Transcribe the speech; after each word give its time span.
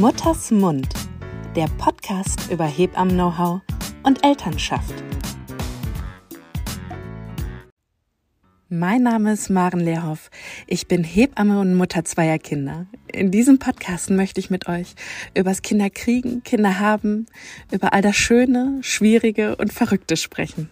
Mutters 0.00 0.50
Mund, 0.50 0.88
der 1.54 1.68
Podcast 1.78 2.50
über 2.50 2.64
Hebammen-Know-how 2.64 3.60
und 4.02 4.24
Elternschaft. 4.24 4.92
Mein 8.68 9.04
Name 9.04 9.34
ist 9.34 9.50
Maren 9.50 9.78
Lehrhoff. 9.78 10.32
Ich 10.66 10.88
bin 10.88 11.04
Hebamme 11.04 11.60
und 11.60 11.76
Mutter 11.76 12.04
zweier 12.04 12.40
Kinder. 12.40 12.86
In 13.12 13.30
diesem 13.30 13.60
Podcast 13.60 14.10
möchte 14.10 14.40
ich 14.40 14.50
mit 14.50 14.66
euch 14.68 14.96
übers 15.36 15.62
Kinderkriegen, 15.62 16.42
Kinder 16.42 16.80
haben, 16.80 17.26
über 17.70 17.92
all 17.92 18.02
das 18.02 18.16
Schöne, 18.16 18.80
Schwierige 18.80 19.54
und 19.54 19.72
Verrückte 19.72 20.16
sprechen. 20.16 20.70